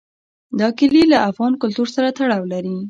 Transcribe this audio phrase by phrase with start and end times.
[0.59, 2.75] دا کلي له افغان کلتور سره تړاو لري.